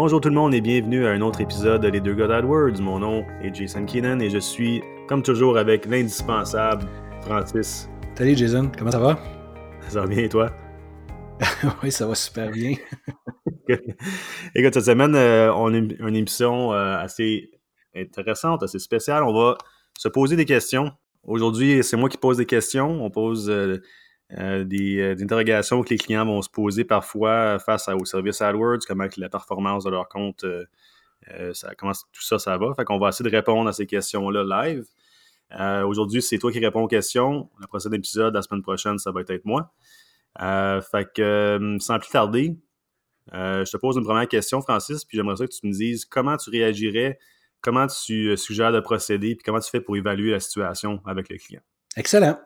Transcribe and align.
Bonjour 0.00 0.20
tout 0.20 0.28
le 0.28 0.36
monde 0.36 0.54
et 0.54 0.60
bienvenue 0.60 1.06
à 1.06 1.10
un 1.10 1.20
autre 1.22 1.40
épisode 1.40 1.82
de 1.82 1.88
Les 1.88 1.98
Deux 1.98 2.14
God 2.14 2.30
AdWords. 2.30 2.80
Mon 2.80 3.00
nom 3.00 3.26
est 3.42 3.52
Jason 3.52 3.84
Keenan 3.84 4.20
et 4.20 4.30
je 4.30 4.38
suis, 4.38 4.80
comme 5.08 5.24
toujours, 5.24 5.58
avec 5.58 5.86
l'indispensable 5.86 6.86
Francis. 7.22 7.90
Salut 8.14 8.36
Jason, 8.36 8.70
comment 8.78 8.92
ça 8.92 9.00
va? 9.00 9.18
Ça 9.88 10.02
va 10.02 10.06
bien 10.06 10.22
et 10.22 10.28
toi? 10.28 10.52
oui, 11.82 11.90
ça 11.90 12.06
va 12.06 12.14
super 12.14 12.48
bien. 12.52 12.76
Écoute, 14.54 14.74
cette 14.74 14.84
semaine, 14.84 15.16
euh, 15.16 15.52
on 15.52 15.74
a 15.74 15.78
une 15.78 16.14
émission 16.14 16.72
euh, 16.72 16.96
assez 16.96 17.50
intéressante, 17.96 18.62
assez 18.62 18.78
spéciale. 18.78 19.24
On 19.24 19.32
va 19.32 19.58
se 19.98 20.06
poser 20.06 20.36
des 20.36 20.44
questions. 20.44 20.92
Aujourd'hui, 21.24 21.82
c'est 21.82 21.96
moi 21.96 22.08
qui 22.08 22.18
pose 22.18 22.36
des 22.36 22.46
questions. 22.46 23.04
On 23.04 23.10
pose 23.10 23.50
euh, 23.50 23.82
euh, 24.36 24.62
des, 24.64 24.98
euh, 25.00 25.16
interrogations 25.22 25.82
que 25.82 25.88
les 25.88 25.96
clients 25.96 26.26
vont 26.26 26.42
se 26.42 26.50
poser 26.50 26.84
parfois 26.84 27.58
face 27.58 27.88
au 27.88 28.04
service 28.04 28.42
AdWords, 28.42 28.80
comment 28.86 29.06
la 29.16 29.28
performance 29.30 29.84
de 29.84 29.90
leur 29.90 30.08
compte, 30.08 30.44
euh, 30.44 30.64
comment 31.78 31.92
tout 32.12 32.22
ça, 32.22 32.38
ça 32.38 32.58
va. 32.58 32.74
Fait 32.74 32.84
qu'on 32.84 32.98
va 32.98 33.08
essayer 33.08 33.28
de 33.28 33.34
répondre 33.34 33.68
à 33.68 33.72
ces 33.72 33.86
questions-là 33.86 34.64
live. 34.66 34.84
Aujourd'hui, 35.86 36.20
c'est 36.20 36.38
toi 36.38 36.52
qui 36.52 36.58
réponds 36.58 36.82
aux 36.82 36.88
questions. 36.88 37.48
Le 37.58 37.66
prochain 37.66 37.90
épisode, 37.92 38.34
la 38.34 38.42
semaine 38.42 38.62
prochaine, 38.62 38.98
ça 38.98 39.12
va 39.12 39.22
être 39.26 39.44
moi. 39.46 39.72
fait 40.38 41.10
que, 41.14 41.76
sans 41.80 41.98
plus 41.98 42.10
tarder, 42.10 42.56
je 43.32 43.70
te 43.70 43.76
pose 43.78 43.96
une 43.96 44.04
première 44.04 44.28
question, 44.28 44.60
Francis, 44.60 45.06
puis 45.06 45.16
j'aimerais 45.16 45.36
ça 45.36 45.46
que 45.46 45.52
tu 45.52 45.66
me 45.66 45.72
dises 45.72 46.04
comment 46.04 46.36
tu 46.36 46.50
réagirais, 46.50 47.18
comment 47.62 47.86
tu 47.86 48.36
suggères 48.36 48.72
de 48.72 48.80
procéder, 48.80 49.36
puis 49.36 49.42
comment 49.42 49.60
tu 49.60 49.70
fais 49.70 49.80
pour 49.80 49.96
évaluer 49.96 50.32
la 50.32 50.40
situation 50.40 51.00
avec 51.06 51.30
le 51.30 51.38
client? 51.38 51.62
Excellent. 51.96 52.38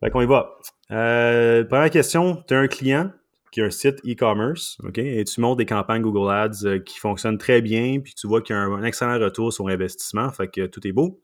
Fait 0.00 0.10
qu'on 0.10 0.20
y 0.20 0.26
va. 0.26 0.58
Euh, 0.90 1.64
première 1.64 1.90
question, 1.90 2.42
tu 2.46 2.54
as 2.54 2.58
un 2.58 2.68
client 2.68 3.10
qui 3.50 3.62
a 3.62 3.64
un 3.64 3.70
site 3.70 3.98
e-commerce, 4.04 4.76
OK, 4.84 4.98
et 4.98 5.24
tu 5.24 5.40
montes 5.40 5.58
des 5.58 5.66
campagnes 5.66 6.02
Google 6.02 6.30
Ads 6.30 6.64
euh, 6.64 6.78
qui 6.78 6.98
fonctionnent 6.98 7.38
très 7.38 7.62
bien, 7.62 8.00
puis 8.00 8.14
tu 8.14 8.26
vois 8.26 8.42
qu'il 8.42 8.54
y 8.54 8.58
a 8.58 8.62
un, 8.62 8.82
excellent 8.82 9.18
retour 9.18 9.52
sur 9.52 9.68
investissement, 9.68 10.30
fait 10.30 10.48
que 10.48 10.66
tout 10.66 10.86
est 10.86 10.92
beau. 10.92 11.20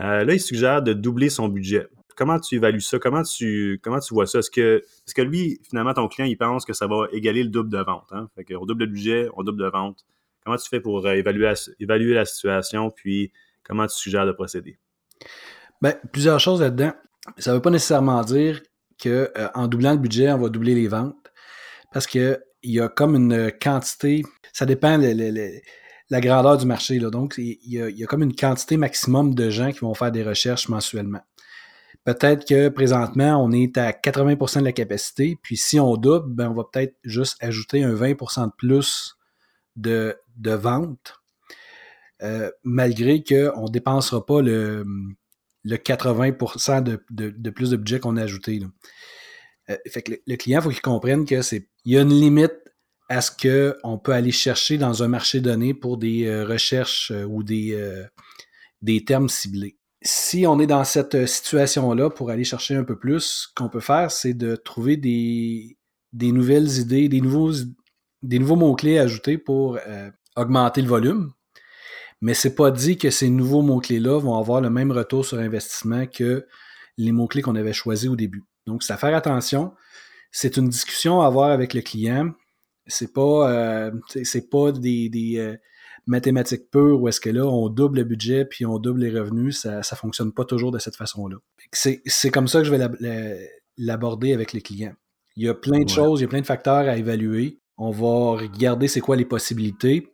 Euh, 0.00 0.24
là, 0.24 0.34
il 0.34 0.40
suggère 0.40 0.82
de 0.82 0.92
doubler 0.92 1.30
son 1.30 1.48
budget. 1.48 1.86
Comment 2.16 2.38
tu 2.38 2.56
évalues 2.56 2.80
ça? 2.80 2.98
Comment 2.98 3.22
tu, 3.22 3.80
comment 3.82 3.98
tu 3.98 4.12
vois 4.12 4.26
ça? 4.26 4.40
Est-ce 4.40 4.50
que, 4.50 4.82
est 5.08 5.14
que 5.14 5.22
lui, 5.22 5.60
finalement, 5.68 5.94
ton 5.94 6.06
client, 6.06 6.26
il 6.26 6.36
pense 6.36 6.64
que 6.64 6.72
ça 6.72 6.86
va 6.86 7.06
égaler 7.12 7.42
le 7.42 7.48
double 7.48 7.70
de 7.70 7.78
vente? 7.78 8.08
Hein? 8.10 8.28
Fait 8.34 8.44
qu'on 8.44 8.66
double 8.66 8.84
le 8.84 8.90
budget, 8.90 9.28
on 9.34 9.42
double 9.42 9.62
de 9.62 9.68
vente. 9.68 10.04
Comment 10.44 10.56
tu 10.56 10.68
fais 10.68 10.80
pour 10.80 11.08
évaluer, 11.08 11.52
évaluer 11.80 12.14
la 12.14 12.24
situation, 12.24 12.90
puis 12.90 13.32
comment 13.62 13.86
tu 13.86 13.94
suggères 13.94 14.26
de 14.26 14.32
procéder? 14.32 14.78
Bien, 15.80 15.94
plusieurs 16.12 16.38
choses 16.38 16.60
là-dedans. 16.60 16.92
Ça 17.38 17.50
ne 17.50 17.56
veut 17.56 17.62
pas 17.62 17.70
nécessairement 17.70 18.22
dire 18.22 18.60
qu'en 19.02 19.08
euh, 19.08 19.66
doublant 19.66 19.92
le 19.92 19.98
budget, 19.98 20.30
on 20.32 20.38
va 20.38 20.48
doubler 20.48 20.74
les 20.74 20.88
ventes. 20.88 21.32
Parce 21.92 22.06
qu'il 22.06 22.38
y 22.62 22.80
a 22.80 22.88
comme 22.88 23.14
une 23.14 23.52
quantité, 23.52 24.24
ça 24.52 24.66
dépend 24.66 24.98
de 24.98 25.60
la 26.10 26.20
grandeur 26.20 26.58
du 26.58 26.66
marché. 26.66 26.98
Là. 26.98 27.10
Donc, 27.10 27.34
il 27.38 27.58
y, 27.64 28.04
a, 28.04 28.06
comme 28.06 28.22
une 28.22 28.34
quantité 28.34 28.76
maximum 28.76 29.34
de 29.34 29.50
gens 29.50 29.72
qui 29.72 29.80
vont 29.80 29.94
faire 29.94 30.12
des 30.12 30.22
recherches 30.22 30.68
mensuellement. 30.68 31.22
Peut-être 32.04 32.46
que 32.46 32.68
présentement, 32.68 33.42
on 33.42 33.50
est 33.52 33.78
à 33.78 33.92
80% 33.92 34.60
de 34.60 34.64
la 34.64 34.72
capacité, 34.72 35.38
puis 35.42 35.56
si 35.56 35.80
on 35.80 35.96
double, 35.96 36.34
ben, 36.34 36.50
on 36.50 36.54
va 36.54 36.64
peut-être 36.70 36.96
juste 37.02 37.42
ajouter 37.42 37.82
un 37.82 37.94
20% 37.94 38.46
de 38.46 38.52
plus 38.58 39.16
de, 39.76 40.14
de 40.36 40.50
ventes, 40.50 41.14
euh, 42.22 42.50
malgré 42.62 43.24
qu'on 43.24 43.64
ne 43.64 43.70
dépensera 43.70 44.24
pas 44.26 44.42
le, 44.42 44.84
le 45.64 45.76
80 45.76 46.30
de, 46.82 47.02
de, 47.10 47.50
plus 47.50 47.70
de 47.70 47.76
budget 47.76 48.00
qu'on 48.00 48.16
a 48.16 48.22
ajouté. 48.22 48.60
Euh, 49.70 49.76
fait 49.88 50.02
que 50.02 50.12
le, 50.26 50.36
client, 50.36 50.60
il 50.60 50.62
faut 50.62 50.70
qu'il 50.70 50.82
comprenne 50.82 51.24
que 51.24 51.42
c'est 51.42 51.68
il 51.84 51.92
y 51.92 51.98
a 51.98 52.02
une 52.02 52.10
limite 52.10 52.52
à 53.08 53.20
ce 53.20 53.30
qu'on 53.30 53.98
peut 53.98 54.12
aller 54.12 54.32
chercher 54.32 54.78
dans 54.78 55.02
un 55.02 55.08
marché 55.08 55.40
donné 55.40 55.74
pour 55.74 55.98
des 55.98 56.26
euh, 56.26 56.44
recherches 56.44 57.10
euh, 57.10 57.24
ou 57.24 57.42
des, 57.42 57.78
des 58.82 59.04
termes 59.04 59.28
ciblés. 59.28 59.78
Si 60.02 60.46
on 60.46 60.60
est 60.60 60.66
dans 60.66 60.84
cette 60.84 61.26
situation-là 61.26 62.10
pour 62.10 62.30
aller 62.30 62.44
chercher 62.44 62.76
un 62.76 62.84
peu 62.84 62.98
plus, 62.98 63.20
ce 63.20 63.46
qu'on 63.54 63.70
peut 63.70 63.80
faire, 63.80 64.10
c'est 64.10 64.34
de 64.34 64.54
trouver 64.54 64.98
des, 64.98 65.78
des 66.12 66.30
nouvelles 66.30 66.78
idées, 66.78 67.08
des 67.08 67.22
nouveaux, 67.22 67.52
des 68.22 68.38
nouveaux 68.38 68.56
mots-clés 68.56 68.98
ajoutés 68.98 69.38
pour 69.38 69.78
augmenter 70.36 70.82
le 70.82 70.88
volume 70.88 71.32
mais 72.20 72.34
c'est 72.34 72.54
pas 72.54 72.70
dit 72.70 72.96
que 72.96 73.10
ces 73.10 73.28
nouveaux 73.28 73.62
mots-clés-là 73.62 74.18
vont 74.18 74.38
avoir 74.38 74.60
le 74.60 74.70
même 74.70 74.92
retour 74.92 75.24
sur 75.24 75.38
investissement 75.38 76.06
que 76.06 76.46
les 76.96 77.12
mots-clés 77.12 77.42
qu'on 77.42 77.56
avait 77.56 77.72
choisis 77.72 78.08
au 78.08 78.16
début. 78.16 78.44
Donc, 78.66 78.82
c'est 78.82 78.92
à 78.92 78.96
faire 78.96 79.14
attention. 79.14 79.72
C'est 80.30 80.56
une 80.56 80.68
discussion 80.68 81.20
à 81.20 81.26
avoir 81.26 81.50
avec 81.50 81.74
le 81.74 81.80
client. 81.80 82.32
C'est 82.86 83.12
pas, 83.12 83.50
euh, 83.50 83.90
c'est 84.24 84.50
pas 84.50 84.72
des, 84.72 85.08
des 85.08 85.38
euh, 85.38 85.56
mathématiques 86.06 86.70
pures 86.70 87.00
où 87.00 87.08
est-ce 87.08 87.20
que 87.20 87.30
là, 87.30 87.46
on 87.46 87.68
double 87.68 87.98
le 87.98 88.04
budget 88.04 88.44
puis 88.44 88.66
on 88.66 88.78
double 88.78 89.00
les 89.02 89.10
revenus. 89.18 89.58
Ça, 89.58 89.82
ça 89.82 89.96
fonctionne 89.96 90.32
pas 90.32 90.44
toujours 90.44 90.70
de 90.70 90.78
cette 90.78 90.96
façon-là. 90.96 91.36
C'est, 91.72 92.02
c'est 92.06 92.30
comme 92.30 92.48
ça 92.48 92.60
que 92.60 92.64
je 92.64 92.74
vais 92.74 93.48
l'aborder 93.78 94.32
avec 94.32 94.52
les 94.52 94.60
clients. 94.60 94.94
Il 95.36 95.44
y 95.44 95.48
a 95.48 95.54
plein 95.54 95.82
de 95.82 95.88
choses, 95.88 96.20
il 96.20 96.24
y 96.24 96.26
a 96.26 96.28
plein 96.28 96.40
de 96.40 96.46
facteurs 96.46 96.88
à 96.88 96.96
évaluer. 96.96 97.58
On 97.76 97.90
va 97.90 98.40
regarder 98.40 98.86
c'est 98.86 99.00
quoi 99.00 99.16
les 99.16 99.24
possibilités. 99.24 100.12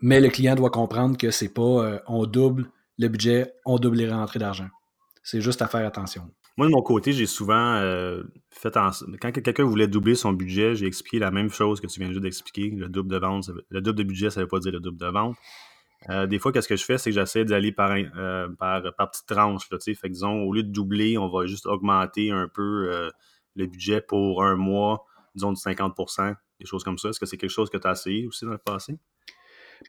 Mais 0.00 0.20
le 0.20 0.28
client 0.28 0.54
doit 0.54 0.70
comprendre 0.70 1.16
que 1.16 1.30
c'est 1.30 1.52
pas 1.52 1.62
euh, 1.62 1.98
on 2.06 2.26
double 2.26 2.70
le 2.98 3.08
budget, 3.08 3.52
on 3.64 3.78
double 3.78 3.96
les 3.96 4.10
rentrées 4.10 4.38
d'argent. 4.38 4.68
C'est 5.22 5.40
juste 5.40 5.62
à 5.62 5.68
faire 5.68 5.86
attention. 5.86 6.30
Moi, 6.56 6.68
de 6.68 6.72
mon 6.72 6.82
côté, 6.82 7.12
j'ai 7.12 7.26
souvent 7.26 7.74
euh, 7.76 8.22
fait 8.50 8.76
en... 8.76 8.90
Quand 9.20 9.32
quelqu'un 9.32 9.64
voulait 9.64 9.88
doubler 9.88 10.14
son 10.14 10.32
budget, 10.32 10.76
j'ai 10.76 10.86
expliqué 10.86 11.18
la 11.18 11.32
même 11.32 11.50
chose 11.50 11.80
que 11.80 11.88
tu 11.88 11.98
viens 11.98 12.10
juste 12.10 12.20
d'expliquer. 12.20 12.70
Le 12.70 12.88
double 12.88 13.10
de 13.10 13.18
vente, 13.18 13.50
le 13.70 13.80
double 13.80 13.98
de 13.98 14.04
budget, 14.04 14.30
ça 14.30 14.40
ne 14.40 14.44
veut 14.44 14.48
pas 14.48 14.60
dire 14.60 14.70
le 14.70 14.80
double 14.80 14.98
de 14.98 15.06
vente. 15.06 15.36
Euh, 16.10 16.26
des 16.26 16.38
fois, 16.38 16.52
qu'est-ce 16.52 16.68
que 16.68 16.76
je 16.76 16.84
fais, 16.84 16.98
c'est 16.98 17.10
que 17.10 17.14
j'essaie 17.14 17.44
d'aller 17.44 17.72
par, 17.72 17.96
par, 18.58 18.82
petites 19.10 19.26
tranches. 19.26 19.68
Fait 19.68 19.78
que, 19.78 20.08
disons, 20.08 20.42
au 20.42 20.52
lieu 20.52 20.62
de 20.62 20.70
doubler, 20.70 21.18
on 21.18 21.28
va 21.28 21.46
juste 21.46 21.66
augmenter 21.66 22.30
un 22.30 22.46
peu 22.46 23.10
le 23.56 23.66
budget 23.66 24.00
pour 24.00 24.44
un 24.44 24.54
mois, 24.54 25.04
disons 25.34 25.52
de 25.52 25.58
50% 25.58 26.34
des 26.60 26.66
choses 26.66 26.84
comme 26.84 26.98
ça. 26.98 27.08
Est-ce 27.08 27.20
que 27.20 27.26
c'est 27.26 27.36
quelque 27.36 27.50
chose 27.50 27.70
que 27.70 27.78
tu 27.78 27.86
as 27.86 27.92
essayé 27.92 28.26
aussi 28.26 28.44
dans 28.44 28.52
le 28.52 28.58
passé? 28.58 28.98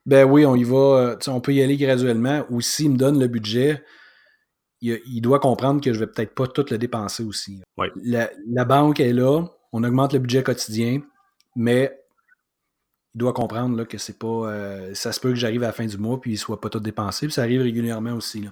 Ben 0.05 0.23
oui, 0.23 0.45
on 0.45 0.55
y 0.55 0.63
va. 0.63 0.77
Euh, 0.77 1.17
on 1.27 1.41
peut 1.41 1.53
y 1.53 1.61
aller 1.61 1.77
graduellement. 1.77 2.45
Ou 2.49 2.61
s'il 2.61 2.91
me 2.91 2.97
donne 2.97 3.19
le 3.19 3.27
budget, 3.27 3.83
il, 4.81 5.21
doit 5.21 5.39
comprendre 5.39 5.81
que 5.81 5.93
je 5.93 5.99
vais 5.99 6.07
peut-être 6.07 6.35
pas 6.35 6.47
tout 6.47 6.65
le 6.69 6.77
dépenser 6.77 7.23
aussi. 7.23 7.61
La, 8.03 8.65
banque 8.65 8.99
est 8.99 9.13
là, 9.13 9.45
on 9.71 9.83
augmente 9.83 10.13
le 10.13 10.19
budget 10.19 10.43
quotidien, 10.43 11.01
mais 11.55 11.97
il 13.15 13.19
doit 13.19 13.33
comprendre 13.33 13.75
là, 13.77 13.85
que 13.85 13.97
c'est 13.97 14.19
pas. 14.19 14.27
Euh, 14.27 14.93
ça 14.93 15.11
se 15.11 15.19
peut 15.19 15.29
que 15.29 15.35
j'arrive 15.35 15.63
à 15.63 15.67
la 15.67 15.73
fin 15.73 15.85
du 15.85 15.97
mois 15.97 16.19
puis 16.21 16.33
il 16.33 16.37
soit 16.37 16.61
pas 16.61 16.69
tout 16.69 16.79
dépensé. 16.79 17.27
Puis 17.27 17.33
ça 17.33 17.41
arrive 17.41 17.61
régulièrement 17.61 18.13
aussi. 18.13 18.47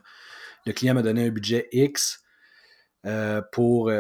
Le 0.66 0.74
client 0.74 0.96
m'a 0.96 1.02
donné 1.02 1.28
un 1.28 1.30
budget 1.30 1.68
X 1.72 2.24
euh, 3.06 3.42
pour, 3.52 3.92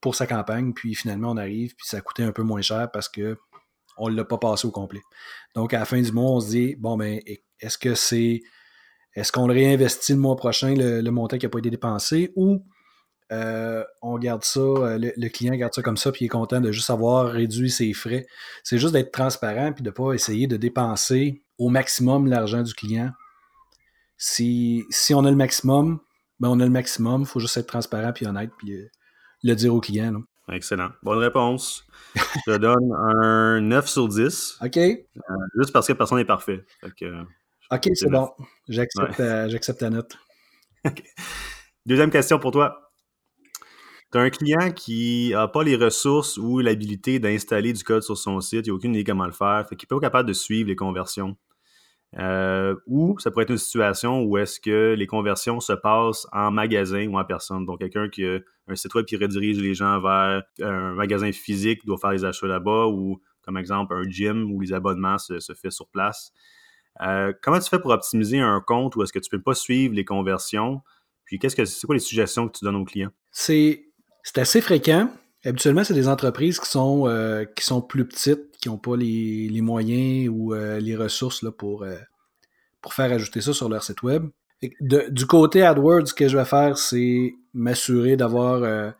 pour 0.00 0.14
sa 0.16 0.26
campagne, 0.26 0.72
puis 0.72 0.94
finalement 0.94 1.30
on 1.30 1.36
arrive, 1.36 1.76
puis 1.76 1.86
ça 1.86 1.98
a 1.98 2.00
coûté 2.00 2.24
un 2.24 2.32
peu 2.32 2.42
moins 2.42 2.62
cher 2.62 2.90
parce 2.90 3.08
que 3.08 3.36
on 4.02 4.10
ne 4.10 4.16
l'a 4.16 4.24
pas 4.24 4.38
passé 4.38 4.66
au 4.66 4.72
complet. 4.72 5.00
Donc, 5.54 5.72
à 5.72 5.78
la 5.78 5.84
fin 5.84 6.00
du 6.00 6.12
mois, 6.12 6.32
on 6.32 6.40
se 6.40 6.48
dit, 6.48 6.74
bon, 6.76 6.96
ben, 6.96 7.20
est-ce 7.60 7.78
que 7.78 7.94
c'est. 7.94 8.42
Est-ce 9.14 9.30
qu'on 9.30 9.46
le 9.46 9.54
réinvestit 9.54 10.12
le 10.12 10.18
mois 10.18 10.36
prochain, 10.36 10.74
le, 10.74 11.10
montant 11.10 11.38
qui 11.38 11.46
n'a 11.46 11.50
pas 11.50 11.58
été 11.58 11.70
dépensé, 11.70 12.32
ou 12.34 12.64
euh, 13.30 13.84
on 14.00 14.18
garde 14.18 14.42
ça, 14.42 14.60
euh, 14.60 14.98
le, 14.98 15.28
client 15.28 15.54
garde 15.54 15.74
ça 15.74 15.82
comme 15.82 15.98
ça, 15.98 16.10
puis 16.12 16.22
il 16.22 16.26
est 16.26 16.30
content 16.30 16.60
de 16.60 16.72
juste 16.72 16.90
avoir 16.90 17.30
réduit 17.30 17.70
ses 17.70 17.92
frais. 17.92 18.26
C'est 18.64 18.78
juste 18.78 18.94
d'être 18.94 19.12
transparent, 19.12 19.72
puis 19.72 19.82
de 19.82 19.90
ne 19.90 19.94
pas 19.94 20.14
essayer 20.14 20.46
de 20.46 20.56
dépenser 20.56 21.42
au 21.58 21.68
maximum 21.68 22.26
l'argent 22.26 22.62
du 22.62 22.74
client. 22.74 23.10
Si, 24.16 24.84
si 24.90 25.14
on 25.14 25.24
a 25.24 25.30
le 25.30 25.36
maximum, 25.36 26.00
ben 26.40 26.48
on 26.48 26.58
a 26.60 26.64
le 26.64 26.70
maximum, 26.70 27.22
il 27.22 27.26
faut 27.26 27.40
juste 27.40 27.56
être 27.58 27.66
transparent 27.66 28.12
puis 28.12 28.26
honnête, 28.26 28.50
puis 28.58 28.72
euh, 28.72 28.88
le 29.42 29.54
dire 29.54 29.74
au 29.74 29.80
client. 29.80 30.22
Excellent. 30.50 30.90
Bonne 31.02 31.18
réponse. 31.18 31.86
Je 32.46 32.56
donne 32.56 32.92
un 32.92 33.60
9 33.60 33.88
sur 33.88 34.08
10. 34.08 34.58
OK. 34.64 34.76
Euh, 34.76 34.98
juste 35.58 35.72
parce 35.72 35.86
que 35.86 35.92
personne 35.92 36.18
n'est 36.18 36.24
parfait. 36.24 36.64
OK, 36.82 37.88
c'est 37.94 38.10
bon. 38.10 38.30
Euh, 38.68 39.48
j'accepte 39.48 39.80
ta 39.80 39.90
note. 39.90 40.18
Deuxième 41.86 42.10
question 42.10 42.38
pour 42.38 42.50
toi. 42.50 42.92
Tu 44.12 44.18
as 44.18 44.20
un 44.20 44.30
client 44.30 44.72
qui 44.72 45.30
n'a 45.32 45.48
pas 45.48 45.62
les 45.62 45.76
ressources 45.76 46.36
ou 46.36 46.58
l'habilité 46.58 47.18
d'installer 47.18 47.72
du 47.72 47.82
code 47.82 48.02
sur 48.02 48.18
son 48.18 48.40
site, 48.40 48.66
il 48.66 48.70
n'a 48.70 48.74
aucune 48.74 48.94
idée 48.94 49.04
comment 49.04 49.24
le 49.24 49.32
faire, 49.32 49.66
fait 49.66 49.74
qu'il 49.74 49.86
n'est 49.90 49.98
pas 49.98 50.06
capable 50.06 50.28
de 50.28 50.34
suivre 50.34 50.68
les 50.68 50.76
conversions. 50.76 51.36
Euh, 52.18 52.74
ou 52.86 53.18
ça 53.18 53.30
pourrait 53.30 53.44
être 53.44 53.50
une 53.50 53.58
situation 53.58 54.22
où 54.22 54.36
est-ce 54.36 54.60
que 54.60 54.94
les 54.94 55.06
conversions 55.06 55.60
se 55.60 55.72
passent 55.72 56.26
en 56.32 56.50
magasin 56.50 57.06
ou 57.08 57.18
en 57.18 57.24
personne. 57.24 57.64
Donc, 57.64 57.78
quelqu'un 57.78 58.08
qui 58.08 58.26
a 58.26 58.38
un 58.68 58.76
site 58.76 58.94
web 58.94 59.06
qui 59.06 59.16
redirige 59.16 59.58
les 59.58 59.74
gens 59.74 60.00
vers 60.00 60.42
un 60.60 60.92
magasin 60.92 61.32
physique 61.32 61.84
doit 61.86 61.96
faire 61.98 62.12
les 62.12 62.24
achats 62.24 62.46
là-bas 62.46 62.86
ou, 62.88 63.20
comme 63.42 63.56
exemple, 63.56 63.94
un 63.94 64.08
gym 64.08 64.50
où 64.52 64.60
les 64.60 64.72
abonnements 64.72 65.18
se, 65.18 65.40
se 65.40 65.54
sur 65.70 65.88
place. 65.88 66.32
Euh, 67.00 67.32
comment 67.42 67.58
tu 67.58 67.68
fais 67.70 67.78
pour 67.78 67.90
optimiser 67.90 68.40
un 68.40 68.60
compte 68.60 68.94
où 68.96 69.02
est-ce 69.02 69.12
que 69.12 69.18
tu 69.18 69.28
ne 69.32 69.38
peux 69.38 69.42
pas 69.42 69.54
suivre 69.54 69.94
les 69.94 70.04
conversions? 70.04 70.82
Puis, 71.24 71.38
qu'est-ce 71.38 71.56
que 71.56 71.64
c'est 71.64 71.86
quoi 71.86 71.94
les 71.94 72.00
suggestions 72.00 72.46
que 72.48 72.58
tu 72.58 72.64
donnes 72.64 72.76
aux 72.76 72.84
clients? 72.84 73.12
C'est 73.30 73.86
assez 74.36 74.60
fréquent. 74.60 75.10
Habituellement, 75.44 75.82
c'est 75.82 75.94
des 75.94 76.08
entreprises 76.08 76.60
qui 76.60 76.68
sont, 76.68 77.08
euh, 77.08 77.44
qui 77.44 77.64
sont 77.64 77.80
plus 77.80 78.06
petites, 78.06 78.51
qui 78.62 78.68
n'ont 78.68 78.78
pas 78.78 78.96
les, 78.96 79.60
moyens 79.60 80.28
ou 80.30 80.54
les 80.54 80.96
ressources 80.96 81.42
là, 81.42 81.50
pour, 81.50 81.84
pour 82.80 82.94
faire 82.94 83.12
ajouter 83.12 83.40
ça 83.40 83.52
sur 83.52 83.68
leur 83.68 83.82
site 83.82 84.02
web. 84.02 84.28
du 84.80 85.26
côté 85.26 85.62
AdWords, 85.62 86.06
ce 86.06 86.14
que 86.14 86.28
je 86.28 86.38
vais 86.38 86.44
faire, 86.44 86.78
c'est 86.78 87.34
m'assurer 87.52 88.16
d'avoir 88.16 88.94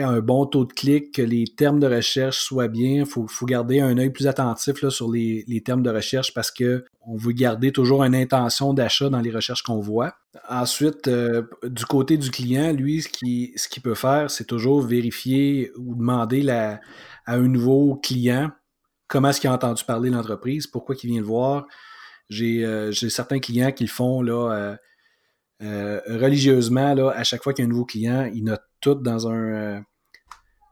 un 0.00 0.20
bon 0.20 0.46
taux 0.46 0.64
de 0.64 0.72
clic, 0.72 1.12
que 1.12 1.22
les 1.22 1.44
termes 1.44 1.78
de 1.78 1.86
recherche 1.86 2.38
soient 2.38 2.68
bien. 2.68 3.04
Il 3.04 3.06
faut, 3.06 3.46
garder 3.46 3.80
un 3.80 3.98
œil 3.98 4.10
plus 4.10 4.26
attentif 4.26 4.80
là, 4.82 4.90
sur 4.90 5.10
les, 5.10 5.62
termes 5.64 5.82
de 5.82 5.90
recherche 5.90 6.32
parce 6.32 6.50
que 6.50 6.84
on 7.06 7.16
veut 7.16 7.32
garder 7.32 7.72
toujours 7.72 8.04
une 8.04 8.14
intention 8.14 8.72
d'achat 8.72 9.10
dans 9.10 9.20
les 9.20 9.30
recherches 9.30 9.62
qu'on 9.62 9.80
voit. 9.80 10.14
Ensuite, 10.48 11.08
euh, 11.08 11.42
du 11.64 11.84
côté 11.84 12.16
du 12.16 12.30
client, 12.30 12.72
lui, 12.72 13.02
ce 13.02 13.08
qu'il 13.08 13.52
ce 13.56 13.80
peut 13.80 13.94
faire, 13.94 14.30
c'est 14.30 14.46
toujours 14.46 14.80
vérifier 14.80 15.72
ou 15.76 15.94
demander 15.94 16.48
à 16.48 16.80
un 17.26 17.48
nouveau 17.48 17.96
client 17.96 18.50
comment 19.12 19.28
est-ce 19.28 19.42
qu'il 19.42 19.50
a 19.50 19.52
entendu 19.52 19.84
parler 19.84 20.08
de 20.08 20.16
l'entreprise, 20.16 20.66
pourquoi 20.66 20.94
il 21.02 21.10
vient 21.10 21.20
le 21.20 21.26
voir. 21.26 21.66
Euh, 22.40 22.90
j'ai 22.92 23.10
certains 23.10 23.40
clients 23.40 23.70
qui 23.70 23.84
le 23.84 23.90
font 23.90 24.22
là, 24.22 24.78
euh, 25.62 26.00
religieusement. 26.06 26.94
Là, 26.94 27.10
à 27.10 27.22
chaque 27.22 27.42
fois 27.42 27.52
qu'il 27.52 27.62
y 27.62 27.66
a 27.66 27.68
un 27.68 27.72
nouveau 27.72 27.84
client, 27.84 28.30
ils 28.34 28.42
notent 28.42 28.64
tout 28.80 28.94
dans 28.94 29.28
un, 29.28 29.52
euh, 29.54 29.80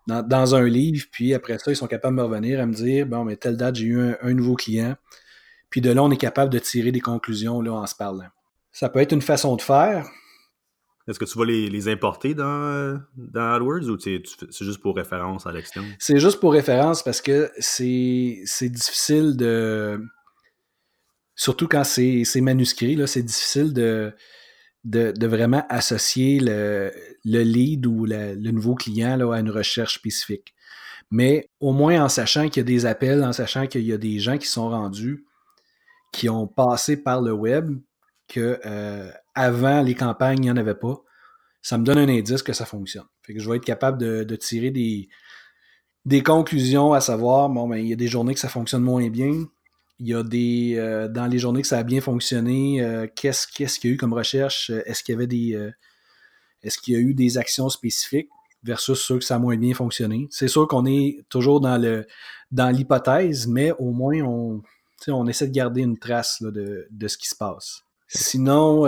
dans, 0.07 0.55
un 0.55 0.67
livre, 0.67 1.05
puis 1.13 1.35
après 1.35 1.59
ça, 1.59 1.71
ils 1.71 1.77
sont 1.77 1.87
capables 1.87 2.17
de 2.17 2.23
me 2.23 2.27
revenir 2.27 2.61
à 2.61 2.67
me 2.67 2.73
dire 2.73 3.05
Bon, 3.07 3.25
mais 3.25 3.37
telle 3.37 3.59
date, 3.59 3.75
j'ai 3.75 3.85
eu 3.85 4.01
un, 4.01 4.33
nouveau 4.33 4.55
client. 4.57 4.97
Puis 5.69 5.83
de 5.83 5.91
là, 5.91 6.03
on 6.03 6.11
est 6.11 6.17
capable 6.17 6.51
de 6.51 6.59
tirer 6.59 6.93
des 6.93 7.01
conclusions 7.01 7.61
là, 7.61 7.75
en 7.75 7.87
se 7.87 7.95
parlant. 7.95 8.31
Ça 8.73 8.89
peut 8.89 9.01
être 9.01 9.13
une 9.13 9.21
façon 9.21 9.55
de 9.55 9.63
faire. 9.63 10.09
Est-ce 11.09 11.19
que 11.19 11.25
tu 11.25 11.39
vas 11.39 11.45
les, 11.45 11.89
importer 11.89 12.35
dans, 12.35 13.01
dans 13.17 13.53
AdWords 13.53 13.89
ou 13.89 13.99
c'est 13.99 14.23
juste 14.65 14.81
pour 14.81 14.95
référence 14.97 15.47
à 15.47 15.53
l'externe? 15.53 15.87
C'est 15.99 16.19
juste 16.19 16.41
pour 16.41 16.53
référence 16.53 17.03
parce 17.03 17.21
que 17.21 17.51
c'est 17.59 18.69
difficile 18.69 19.37
de. 19.37 20.01
Surtout 21.35 21.69
quand 21.69 21.85
c'est 21.85 22.41
manuscrit, 22.41 23.01
c'est 23.09 23.23
difficile 23.23 23.73
de, 23.73 24.13
de, 24.85 25.27
vraiment 25.27 25.65
associer 25.69 26.41
le, 26.41 26.93
lead 27.25 27.87
ou 27.87 28.05
le, 28.05 28.35
nouveau 28.51 28.75
client 28.75 29.17
là, 29.17 29.35
à 29.35 29.41
une 29.41 29.51
recherche 29.51 29.95
spécifique. 29.95 30.55
Mais 31.11 31.49
au 31.59 31.73
moins 31.73 32.05
en 32.05 32.09
sachant 32.09 32.49
qu'il 32.49 32.59
y 32.59 32.61
a 32.61 32.65
des 32.65 32.87
appels, 32.87 33.25
en 33.25 33.33
sachant 33.33 33.67
qu'il 33.67 33.83
y 33.83 33.93
a 33.93 33.99
des 33.99 34.19
gens 34.19 34.39
qui 34.39 34.47
sont 34.47 34.69
rendus, 34.69 35.25
qui 36.13 36.29
ont 36.29 36.47
passé 36.47 36.97
par 36.97 37.21
le 37.21 37.33
web, 37.33 37.77
que 38.31 38.61
euh, 38.65 39.11
avant 39.35 39.83
les 39.83 39.95
campagnes, 39.95 40.39
il 40.39 40.43
n'y 40.43 40.51
en 40.51 40.57
avait 40.57 40.75
pas, 40.75 41.03
ça 41.63 41.77
me 41.77 41.85
donne 41.85 41.99
un 41.99 42.09
indice 42.09 42.43
que 42.43 42.53
ça 42.53 42.65
fonctionne. 42.65 43.05
Que 43.27 43.39
je 43.39 43.49
vais 43.51 43.57
être 43.57 43.65
capable 43.65 43.99
de, 43.99 44.37
tirer 44.37 44.71
des, 44.71 45.09
des 46.07 46.23
conclusions 46.23 46.93
à 46.93 47.01
savoir, 47.01 47.49
bon, 47.49 47.69
ben, 47.69 47.77
il 47.77 47.89
y 47.89 47.93
a 47.93 47.97
des 47.97 48.09
journées 48.09 48.35
que 48.35 48.41
ça 48.41 48.49
fonctionne 48.49 48.83
moins 48.83 49.09
bien, 49.09 49.45
il 49.99 50.09
y 50.09 50.15
a 50.15 50.23
des. 50.23 50.77
Euh, 50.79 51.09
dans 51.09 51.27
les 51.27 51.39
journées 51.39 51.61
que 51.61 51.69
ça 51.69 51.79
a 51.79 51.83
bien 51.83 52.01
fonctionné, 52.01 52.83
euh, 52.83 53.07
qu'est-ce 53.15 53.47
qu'il 53.47 53.67
y 53.67 53.93
a 53.93 53.95
eu 53.95 53.97
comme 53.99 54.15
recherche? 54.15 54.71
Est-ce 54.87 55.03
qu'il 55.05 55.13
y 55.13 55.17
avait 55.17 55.27
des. 55.27 55.71
Est-ce 56.63 56.79
qu'il 56.79 56.95
y 56.95 56.97
a 56.97 57.01
eu 57.01 57.15
des 57.15 57.37
actions 57.37 57.69
spécifiques 57.69 58.31
versus 58.63 58.99
ceux 58.99 59.19
que 59.19 59.25
ça 59.25 59.37
a 59.37 59.39
moins 59.39 59.57
bien 59.57 59.75
fonctionné? 59.75 60.29
C'est 60.31 60.49
sûr 60.49 60.67
qu'on 60.69 60.87
est 60.87 61.25
toujours 61.29 61.61
dans 61.61 61.77
le 61.77 62.07
dans 62.51 62.71
l'hypothèse, 62.71 63.47
mais 63.47 63.73
au 63.73 63.93
moins 63.93 64.21
on, 64.23 64.63
on 65.09 65.27
essaie 65.27 65.47
de 65.47 65.53
garder 65.53 65.83
une 65.83 65.99
trace 65.99 66.43
de, 66.43 66.89
ce 67.07 67.17
qui 67.17 67.29
se 67.29 67.35
passe. 67.35 67.83
Sinon, 68.13 68.85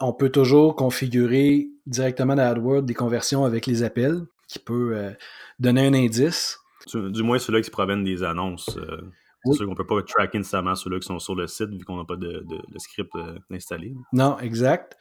on 0.00 0.12
peut 0.12 0.30
toujours 0.30 0.76
configurer 0.76 1.68
directement 1.86 2.34
dans 2.34 2.42
AdWords 2.42 2.82
des 2.82 2.94
conversions 2.94 3.44
avec 3.44 3.66
les 3.66 3.82
appels 3.82 4.22
qui 4.48 4.58
peut 4.58 5.14
donner 5.58 5.86
un 5.86 5.94
indice. 5.94 6.58
Du, 6.92 7.22
moins 7.22 7.38
ceux-là 7.38 7.62
qui 7.62 7.70
proviennent 7.70 8.04
des 8.04 8.22
annonces. 8.22 8.76
C'est 9.44 9.52
sûr 9.54 9.66
qu'on 9.66 9.72
ne 9.72 9.76
peut 9.76 9.86
pas 9.86 10.02
tracker 10.02 10.38
nécessairement 10.38 10.74
ceux-là 10.74 10.98
qui 10.98 11.06
sont 11.06 11.18
sur 11.18 11.34
le 11.34 11.46
site 11.46 11.70
vu 11.70 11.84
qu'on 11.84 11.96
n'a 11.96 12.04
pas 12.04 12.16
de, 12.16 12.44
script 12.78 13.14
euh, 13.16 13.38
installé. 13.50 13.94
Non, 14.12 14.38
exact. 14.38 14.96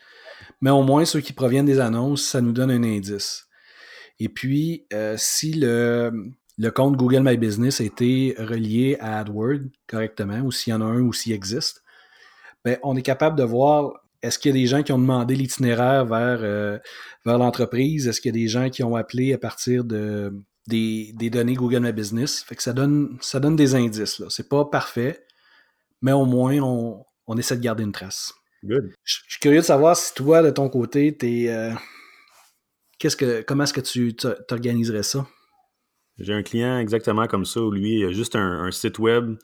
Mais 0.61 0.69
au 0.69 0.83
moins, 0.83 1.05
ceux 1.05 1.21
qui 1.21 1.33
proviennent 1.33 1.65
des 1.65 1.79
annonces, 1.79 2.23
ça 2.23 2.41
nous 2.41 2.51
donne 2.51 2.71
un 2.71 2.83
indice. 2.83 3.47
Et 4.19 4.29
puis, 4.29 4.85
euh, 4.91 5.15
si 5.17 5.53
le, 5.53 6.11
compte 6.75 6.97
Google 6.97 7.21
My 7.21 7.37
Business 7.37 7.79
a 7.79 7.85
été 7.85 8.35
relié 8.37 8.97
à 8.99 9.19
AdWords 9.19 9.69
correctement, 9.87 10.41
ou 10.41 10.51
s'il 10.51 10.71
y 10.71 10.75
en 10.75 10.81
a 10.81 10.85
un 10.85 11.01
ou 11.01 11.13
s'il 11.13 11.31
existe, 11.31 11.82
ben, 12.65 12.77
on 12.83 12.95
est 12.95 13.01
capable 13.01 13.37
de 13.37 13.43
voir 13.43 13.93
est-ce 14.21 14.39
qu'il 14.39 14.55
y 14.55 14.57
a 14.57 14.61
des 14.61 14.67
gens 14.67 14.83
qui 14.83 14.93
ont 14.93 14.99
demandé 14.99 15.35
l'itinéraire 15.35 16.05
vers, 16.05 16.39
euh, 16.41 16.79
vers 17.25 17.37
l'entreprise? 17.37 18.07
Est-ce 18.07 18.21
qu'il 18.21 18.33
y 18.35 18.39
a 18.39 18.41
des 18.41 18.47
gens 18.47 18.69
qui 18.69 18.81
ont 18.83 18.95
appelé 18.95 19.33
à 19.33 19.37
partir 19.37 19.83
de, 19.83 20.33
des, 20.67 21.13
données 21.29 21.55
Google 21.55 21.81
My 21.81 21.91
Business? 21.91 22.41
Fait 22.41 22.55
que 22.55 22.63
ça 22.63 22.71
donne, 22.71 23.17
ça 23.19 23.41
donne 23.41 23.57
des 23.57 23.75
indices. 23.75 24.19
Là. 24.19 24.27
C'est 24.29 24.47
pas 24.47 24.63
parfait, 24.65 25.25
mais 26.01 26.13
au 26.13 26.25
moins, 26.25 26.57
on, 26.59 27.37
essaie 27.37 27.57
de 27.57 27.61
garder 27.61 27.83
une 27.83 27.91
trace. 27.91 28.33
Good. 28.63 28.93
Je, 29.03 29.17
suis 29.27 29.39
curieux 29.41 29.59
de 29.59 29.65
savoir 29.65 29.97
si 29.97 30.13
toi, 30.13 30.41
de 30.41 30.49
ton 30.49 30.69
côté, 30.69 31.17
t'es. 31.17 31.49
Euh, 31.49 31.73
qu'est-ce 32.97 33.17
que, 33.17 33.41
comment 33.41 33.65
est-ce 33.65 33.73
que 33.73 33.81
tu 33.81 34.15
t'organiserais 34.15 35.03
ça? 35.03 35.27
J'ai 36.17 36.33
un 36.33 36.43
client 36.43 36.77
exactement 36.77 37.27
comme 37.27 37.43
ça 37.43 37.59
où 37.59 37.71
lui, 37.71 37.99
il 37.99 38.05
a 38.05 38.11
juste 38.11 38.35
un, 38.37 38.71
site 38.71 38.99
web 38.99 39.35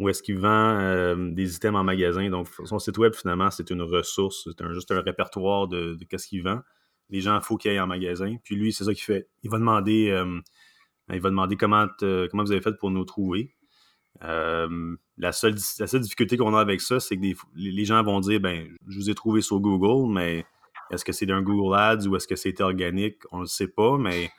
où 0.00 0.08
est-ce 0.08 0.22
qu'il 0.22 0.38
vend 0.38 0.78
euh, 0.80 1.14
des 1.30 1.56
items 1.56 1.78
en 1.78 1.84
magasin. 1.84 2.28
Donc, 2.30 2.48
son 2.64 2.78
site 2.78 2.96
web, 2.96 3.14
finalement, 3.14 3.50
c'est 3.50 3.68
une 3.68 3.82
ressource, 3.82 4.48
c'est 4.56 4.72
juste 4.72 4.90
un 4.90 5.02
répertoire 5.02 5.68
de, 5.68 5.96
qu'est-ce 6.08 6.26
qu'il 6.26 6.42
vend. 6.42 6.60
Les 7.10 7.20
gens, 7.20 7.36
il 7.36 7.42
faut 7.42 7.58
qu'ils 7.58 7.72
aillent 7.72 7.80
en 7.80 7.86
magasin. 7.86 8.36
Puis 8.42 8.56
lui, 8.56 8.72
c'est 8.72 8.84
ça 8.84 8.94
qu'il 8.94 9.04
fait. 9.04 9.28
Il 9.42 9.50
va 9.50 9.58
demander 9.58 10.10
euh, 10.10 10.40
il 11.12 11.20
comment, 11.58 11.86
vous 12.00 12.52
avez 12.52 12.62
fait 12.62 12.78
pour 12.78 12.90
nous 12.90 13.04
trouver. 13.04 13.54
Euh, 14.22 14.96
la, 15.18 15.32
seule, 15.32 15.54
difficulté 15.54 16.38
qu'on 16.38 16.54
a 16.54 16.60
avec 16.60 16.80
ça, 16.80 16.98
c'est 16.98 17.16
que 17.16 17.26
les 17.54 17.84
gens 17.84 18.02
vont 18.02 18.20
dire 18.20 18.40
ben, 18.40 18.74
je 18.88 18.96
vous 18.96 19.10
ai 19.10 19.14
trouvé 19.14 19.42
sur 19.42 19.60
Google, 19.60 20.10
mais 20.10 20.46
est-ce 20.90 21.04
que 21.04 21.12
c'est 21.12 21.26
d'un 21.26 21.42
Google 21.42 21.76
Ads 21.76 22.06
ou 22.06 22.16
est-ce 22.16 22.26
que 22.26 22.36
c'est 22.36 22.58
organique? 22.62 23.18
On 23.32 23.38
ne 23.38 23.42
le 23.42 23.48
sait 23.48 23.68
pas, 23.68 23.98
mais 23.98 24.30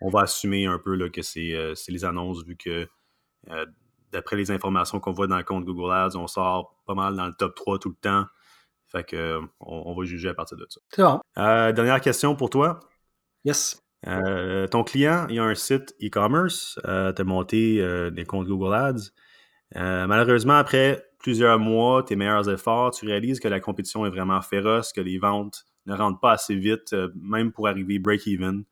on 0.00 0.10
va 0.10 0.20
assumer 0.20 0.66
un 0.66 0.78
peu 0.78 0.94
là, 0.94 1.08
que 1.08 1.22
c'est 1.22 1.74
les 1.88 2.04
annonces, 2.04 2.44
vu 2.44 2.56
que 2.56 2.86
d'après 4.12 4.36
les 4.36 4.50
informations 4.50 5.00
qu'on 5.00 5.12
voit 5.12 5.26
dans 5.26 5.38
le 5.38 5.44
compte 5.44 5.64
Google 5.64 5.92
Ads, 5.92 6.16
on 6.16 6.26
sort 6.26 6.76
pas 6.86 6.94
mal 6.94 7.16
dans 7.16 7.26
le 7.26 7.34
top 7.34 7.54
3 7.54 7.78
tout 7.78 7.90
le 7.90 7.96
temps. 7.96 8.24
Fait 8.90 9.04
que 9.04 9.40
on, 9.60 9.94
va 9.94 10.04
juger 10.04 10.30
à 10.30 10.34
partir 10.34 10.56
de 10.56 10.66
ça. 10.68 10.80
C'est 10.90 11.02
bon. 11.02 11.20
dernière 11.36 12.00
question 12.00 12.34
pour 12.34 12.48
toi. 12.48 12.80
Yes. 13.44 13.82
Euh, 14.06 14.66
ton 14.68 14.84
client, 14.84 15.26
il 15.28 15.38
a 15.40 15.44
un 15.44 15.54
site 15.54 15.94
e-commerce, 16.02 16.78
euh, 16.86 17.12
tu 17.12 17.22
as 17.22 17.24
monté 17.24 17.80
euh, 17.80 18.10
des 18.10 18.24
comptes 18.24 18.46
Google 18.46 18.74
Ads. 18.74 19.10
malheureusement, 19.74 20.54
après 20.54 21.04
plusieurs 21.18 21.58
mois, 21.58 22.02
tes 22.04 22.16
meilleurs 22.16 22.48
efforts, 22.48 22.92
tu 22.92 23.06
réalises 23.06 23.40
que 23.40 23.48
la 23.48 23.60
compétition 23.60 24.06
est 24.06 24.10
vraiment 24.10 24.40
féroce, 24.40 24.92
que 24.92 25.00
les 25.00 25.18
ventes 25.18 25.64
ne 25.86 25.94
rentrent 25.94 26.20
pas 26.20 26.32
assez 26.32 26.54
vite, 26.54 26.94
même 27.16 27.50
pour 27.50 27.66
arriver 27.66 27.98
break-even. 27.98 28.64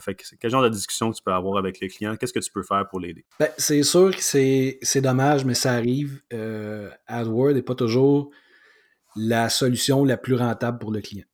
Fait 0.00 0.16
quel 0.40 0.50
genre 0.50 0.62
de 0.62 0.68
discussion 0.68 1.12
tu 1.12 1.22
peux 1.22 1.32
avoir 1.32 1.58
avec 1.58 1.80
les 1.80 1.88
clients? 1.88 2.16
Qu'est-ce 2.16 2.32
que 2.32 2.40
tu 2.40 2.50
peux 2.50 2.62
faire 2.62 2.86
pour 2.88 3.00
l'aider? 3.00 3.24
Ben, 3.38 3.48
c'est 3.58 3.82
sûr 3.82 4.14
que 4.14 4.22
c'est, 4.22 5.00
dommage, 5.00 5.44
mais 5.44 5.54
ça 5.54 5.72
arrive. 5.72 6.20
AdWords 7.06 7.54
n'est 7.54 7.62
pas 7.62 7.74
toujours 7.74 8.30
la 9.16 9.48
solution 9.48 10.04
la 10.04 10.16
plus 10.16 10.34
rentable 10.34 10.78
pour 10.78 10.90
le 10.90 11.00
client. 11.00 11.26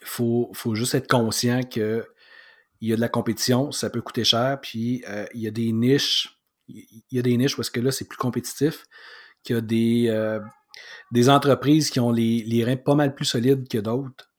Il 0.00 0.06
faut, 0.06 0.74
juste 0.74 0.94
être 0.94 1.08
conscient 1.08 1.62
qu'il 1.62 2.04
y 2.80 2.92
a 2.92 2.96
de 2.96 3.00
la 3.00 3.08
compétition, 3.08 3.72
ça 3.72 3.90
peut 3.90 4.02
coûter 4.02 4.24
cher, 4.24 4.58
puis 4.60 5.02
euh, 5.08 5.26
il 5.34 5.40
y 5.40 5.46
a 5.46 5.50
des 5.50 5.72
niches, 5.72 6.38
il 6.68 7.02
y 7.10 7.18
a 7.18 7.22
des 7.22 7.36
niches 7.36 7.56
parce 7.56 7.70
que 7.70 7.80
là, 7.80 7.90
c'est 7.90 8.06
plus 8.06 8.18
compétitif, 8.18 8.84
qu'il 9.42 9.56
y 9.56 9.58
a 9.58 9.62
des, 9.62 10.06
euh, 10.08 10.40
des 11.10 11.28
entreprises 11.30 11.90
qui 11.90 12.00
ont 12.00 12.10
les, 12.10 12.64
reins 12.64 12.76
pas 12.76 12.94
mal 12.94 13.14
plus 13.14 13.24
solides 13.24 13.68
que 13.68 13.78
d'autres, 13.78 14.30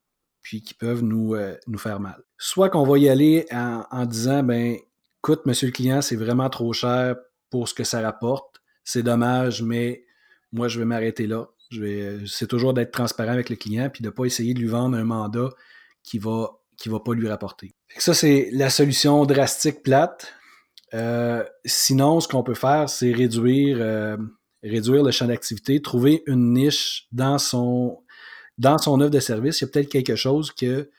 puis 0.46 0.62
qui 0.62 0.76
peuvent 0.76 1.02
nous, 1.02 1.34
euh, 1.34 1.58
nous 1.66 1.80
faire 1.80 2.00
mal. 2.00 2.22
Soit 2.38 2.70
qu'on 2.70 2.86
va 2.86 3.00
y 3.00 3.10
aller 3.10 3.48
en, 3.52 4.06
disant, 4.06 4.44
ben, 4.44 4.78
écoute, 5.20 5.42
monsieur 5.48 5.66
le 5.66 5.72
client, 5.72 6.02
c'est 6.02 6.16
vraiment 6.16 6.50
trop 6.52 6.72
cher 6.72 7.16
pour 7.50 7.68
ce 7.68 7.74
que 7.74 7.84
ça 7.84 8.00
rapporte, 8.00 8.62
c'est 8.84 9.02
dommage, 9.02 9.64
mais 9.64 10.06
moi, 10.52 10.68
je 10.68 10.78
vais 10.78 10.86
m'arrêter 10.86 11.26
là 11.26 11.48
c'est 12.26 12.48
toujours 12.48 12.74
d'être 12.74 12.92
transparent 12.92 13.32
avec 13.32 13.50
le 13.50 13.56
client 13.56 13.90
puis 13.90 14.04
de 14.04 14.10
ne 14.10 14.12
pas 14.12 14.26
essayer 14.26 14.54
de 14.54 14.60
lui 14.60 14.68
vendre 14.68 14.98
un 14.98 15.04
mandat 15.04 15.50
qui 16.04 16.20
va 16.20 16.52
qui 16.78 16.90
va 16.90 17.00
pas 17.00 17.14
lui 17.14 17.30
rapporter. 17.30 17.74
Ça, 17.98 18.14
c'est 18.14 18.50
la 18.52 18.70
solution 18.70 19.26
drastique 19.26 19.82
plate. 19.82 20.34
Euh, 20.94 21.42
sinon, 21.64 22.20
ce 22.20 22.28
qu'on 22.28 22.44
peut 22.44 22.54
faire, 22.54 22.90
c'est 22.90 23.14
réduire, 23.14 23.78
euh, 23.80 24.18
réduire 24.62 25.02
le 25.02 25.12
champ 25.12 25.26
d'activité, 25.26 25.82
trouver 25.82 26.22
une 26.28 26.52
niche 26.52 27.08
dans 27.14 27.38
son, 27.38 28.04
dans 28.58 28.78
son 28.78 29.02
offre 29.02 29.12
de 29.12 29.20
service. 29.20 29.62
Il 29.62 29.66
y 29.66 29.68
a 29.68 29.72
peut-être 29.72 29.90
quelque 29.90 30.16
chose 30.16 30.52
que 30.52 30.90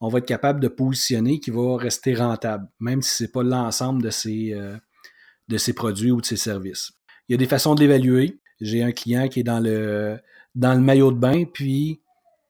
on 0.00 0.08
va 0.08 0.18
être 0.18 0.26
capable 0.26 0.60
de 0.60 0.68
positionner 0.68 1.40
qui 1.40 1.50
va 1.50 1.76
rester 1.76 2.14
rentable, 2.14 2.66
même 2.80 3.02
si 3.02 3.16
ce 3.16 3.24
n'est 3.24 3.28
pas 3.28 3.42
l'ensemble 3.42 4.02
de 4.02 4.10
ses, 4.10 4.54
euh, 4.54 4.76
de 5.48 5.58
ses 5.58 5.74
produits 5.74 6.10
ou 6.10 6.20
de 6.20 6.26
ses 6.26 6.36
services. 6.36 6.92
Il 7.28 7.32
y 7.32 7.34
a 7.34 7.38
des 7.38 7.46
façons 7.46 7.74
de 7.74 7.80
l'évaluer. 7.80 8.40
J'ai 8.60 8.82
un 8.82 8.92
client 8.92 9.28
qui 9.28 9.40
est 9.40 9.44
dans 9.44 9.60
le, 9.60 10.18
dans 10.54 10.72
le 10.72 10.80
maillot 10.80 11.12
de 11.12 11.18
bain, 11.18 11.44
puis 11.44 12.02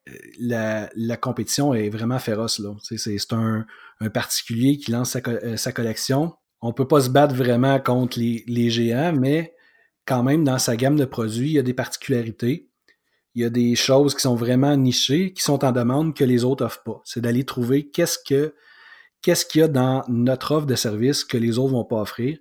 euh, 0.09 0.13
la, 0.39 1.17
compétition 1.17 1.75
est 1.75 1.91
vraiment 1.91 2.19
féroce. 2.19 2.61
Là. 2.61 2.75
C'est, 2.83 3.33
un, 3.33 3.67
particulier 4.15 4.79
qui 4.79 4.93
lance 4.93 5.11
sa, 5.11 5.21
euh, 5.29 5.73
collection. 5.75 6.33
on 6.63 6.73
peut 6.73 6.89
pas 6.89 7.01
se 7.01 7.11
battre 7.11 7.35
vraiment 7.35 7.79
contre 7.81 8.19
les, 8.19 8.45
les, 8.47 8.71
géants, 8.71 9.13
mais 9.13 9.55
quand 10.07 10.23
même, 10.23 10.45
dans 10.45 10.59
sa 10.59 10.77
gamme 10.77 10.97
de 10.97 11.05
produits, 11.05 11.51
il 11.51 11.55
y 11.55 11.59
a 11.59 11.63
des 11.63 11.75
particularités. 11.75 12.70
Il 13.35 13.43
y 13.43 13.45
a 13.45 13.51
des 13.51 13.77
choses 13.77 14.15
qui 14.15 14.23
sont 14.23 14.35
vraiment 14.35 14.77
nichées, 14.77 15.33
qui 15.33 15.43
sont 15.43 15.65
en 15.65 15.73
demande 15.73 16.15
que 16.15 16.25
les 16.25 16.45
autres 16.45 16.65
offrent 16.65 16.83
pas. 16.83 17.01
C'est 17.05 17.21
d'aller 17.21 17.45
trouver 17.45 17.89
qu'est-ce 17.89 18.19
que 18.19 18.55
qu'est-ce 19.23 19.45
qu'il 19.45 19.61
y 19.61 19.65
a 19.65 19.69
dans 19.69 20.03
notre 20.09 20.53
offre 20.53 20.67
de 20.67 20.75
service 20.75 21.25
que 21.25 21.37
les 21.37 21.59
autres 21.59 21.73
vont 21.73 21.85
pas 21.85 22.01
offrir. 22.01 22.39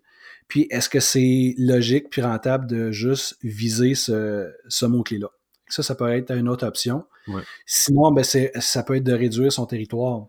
Puis 0.47 0.67
est-ce 0.71 0.89
que 0.89 0.99
c'est 0.99 1.53
logique 1.57 2.09
puis 2.09 2.21
rentable 2.21 2.65
de 2.67 2.91
juste 2.91 3.37
viser 3.43 3.95
ce, 3.95 4.51
ce 4.67 4.85
mot-clé-là? 4.85 5.27
Ça, 5.67 5.83
ça 5.83 5.93
peut 5.93 6.09
être 6.09 6.31
une 6.31 6.49
autre 6.49 6.65
option. 6.65 7.05
Sinon, 7.67 8.11
ben, 8.11 8.23
ça 8.23 8.83
peut 8.83 8.95
être 8.95 9.03
de 9.03 9.13
réduire 9.13 9.51
son 9.51 9.67
territoire 9.67 10.27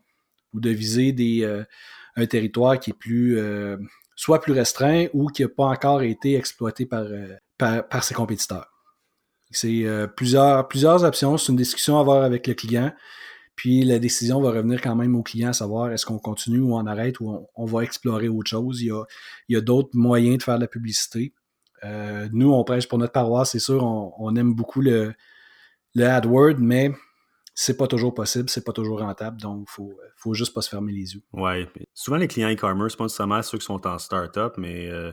ou 0.52 0.60
de 0.60 0.70
viser 0.70 1.12
des, 1.12 1.44
euh, 1.44 1.64
un 2.16 2.26
territoire 2.26 2.78
qui 2.78 2.90
est 2.90 2.98
plus 2.98 3.38
euh, 3.38 3.76
soit 4.16 4.40
plus 4.40 4.52
restreint 4.52 5.06
ou 5.14 5.28
qui 5.28 5.42
n'a 5.42 5.48
pas 5.48 5.64
encore 5.64 6.02
été 6.02 6.36
exploité 6.36 6.84
par, 6.84 7.04
euh, 7.04 7.36
par, 7.56 8.04
ses 8.04 8.14
compétiteurs. 8.14 8.68
C'est 9.50 9.84
plusieurs, 10.16 10.68
plusieurs 10.68 11.04
options. 11.04 11.36
C'est 11.36 11.50
une 11.50 11.56
discussion 11.56 11.98
à 11.98 12.00
avoir 12.00 12.22
avec 12.22 12.46
le 12.46 12.54
client. 12.54 12.92
Puis 13.56 13.82
la 13.82 13.98
décision 13.98 14.40
va 14.40 14.52
revenir 14.52 14.80
quand 14.80 14.94
même 14.94 15.14
au 15.16 15.22
client 15.22 15.50
à 15.50 15.52
savoir 15.52 15.90
est-ce 15.90 16.06
qu'on 16.06 16.18
continue 16.18 16.60
ou 16.60 16.74
on 16.74 16.86
arrête 16.86 17.20
ou 17.20 17.46
on, 17.54 17.64
va 17.66 17.82
explorer 17.82 18.28
autre 18.28 18.48
chose. 18.48 18.80
Il 18.80 18.86
y 18.86 18.90
a, 18.90 19.04
il 19.48 19.54
y 19.54 19.56
a 19.56 19.60
d'autres 19.60 19.90
moyens 19.92 20.38
de 20.38 20.42
faire 20.42 20.56
de 20.56 20.62
la 20.62 20.68
publicité. 20.68 21.34
nous, 22.32 22.52
on 22.52 22.64
prêche 22.64 22.88
pour 22.88 22.98
notre 22.98 23.12
paroisse, 23.12 23.50
c'est 23.50 23.58
sûr, 23.58 23.82
on, 23.84 24.36
aime 24.36 24.54
beaucoup 24.54 24.80
le, 24.80 25.12
le 25.94 26.04
AdWord, 26.04 26.58
mais 26.58 26.92
c'est 27.54 27.76
pas 27.76 27.86
toujours 27.86 28.14
possible, 28.14 28.48
c'est 28.48 28.64
pas 28.64 28.72
toujours 28.72 29.00
rentable, 29.00 29.38
donc 29.40 29.66
il 29.68 29.70
faut, 29.70 29.92
faut 30.16 30.32
juste 30.32 30.54
pas 30.54 30.62
se 30.62 30.70
fermer 30.70 30.92
les 30.92 31.14
yeux. 31.14 31.22
Oui. 31.34 31.66
Souvent, 31.92 32.16
les 32.16 32.28
clients 32.28 32.50
e-commerce, 32.50 32.96
pas 32.96 33.04
nécessairement 33.04 33.42
ceux 33.42 33.58
qui 33.58 33.66
sont 33.66 33.86
en 33.86 33.98
start-up, 33.98 34.54
mais 34.56 34.88
euh, 34.88 35.12